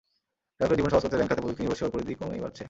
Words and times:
গ্রাহকের 0.57 0.77
জীবন 0.79 0.91
সহজ 0.93 1.03
করতে 1.03 1.17
ব্যাংক 1.19 1.29
খাতে 1.31 1.43
প্রযুক্তিনির্ভর 1.43 1.79
সেবার 1.79 1.93
পরিধি 1.93 2.13
ক্রমেই 2.17 2.43
বাড়ছে। 2.43 2.59